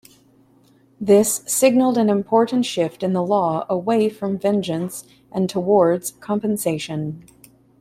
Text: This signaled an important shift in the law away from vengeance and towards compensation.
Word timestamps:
This 0.99 1.43
signaled 1.45 1.95
an 1.95 2.09
important 2.09 2.65
shift 2.65 3.03
in 3.03 3.13
the 3.13 3.21
law 3.21 3.67
away 3.69 4.09
from 4.09 4.39
vengeance 4.39 5.03
and 5.31 5.47
towards 5.47 6.13
compensation. 6.13 7.23